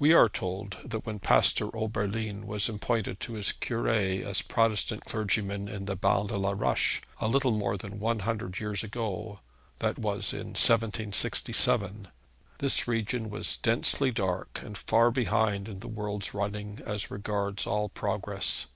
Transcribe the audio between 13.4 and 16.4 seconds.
densely dark and far behind in the world's